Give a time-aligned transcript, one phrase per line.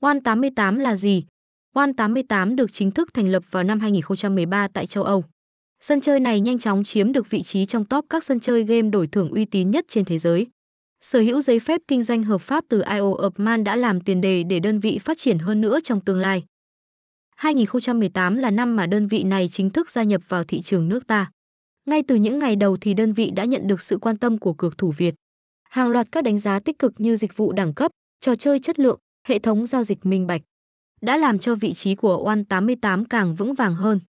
[0.00, 1.24] WAN 88 là gì?
[1.74, 5.24] WAN 88 được chính thức thành lập vào năm 2013 tại châu Âu.
[5.80, 8.90] Sân chơi này nhanh chóng chiếm được vị trí trong top các sân chơi game
[8.90, 10.46] đổi thưởng uy tín nhất trên thế giới.
[11.00, 14.20] Sở hữu giấy phép kinh doanh hợp pháp từ IO of Man đã làm tiền
[14.20, 16.44] đề để đơn vị phát triển hơn nữa trong tương lai.
[17.36, 21.06] 2018 là năm mà đơn vị này chính thức gia nhập vào thị trường nước
[21.06, 21.30] ta.
[21.86, 24.52] Ngay từ những ngày đầu thì đơn vị đã nhận được sự quan tâm của
[24.52, 25.14] cược thủ Việt.
[25.70, 27.90] Hàng loạt các đánh giá tích cực như dịch vụ đẳng cấp,
[28.20, 30.42] trò chơi chất lượng, hệ thống giao dịch minh bạch,
[31.00, 34.00] đã làm cho vị trí của One 88 càng vững vàng hơn.